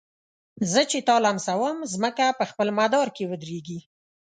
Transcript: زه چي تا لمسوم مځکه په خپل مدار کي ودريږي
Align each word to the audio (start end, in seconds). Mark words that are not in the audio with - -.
زه 0.71 0.81
چي 0.91 0.99
تا 1.07 1.15
لمسوم 1.25 1.75
مځکه 1.81 2.25
په 2.39 2.43
خپل 2.51 2.67
مدار 2.79 3.07
کي 3.15 3.23
ودريږي 3.27 3.79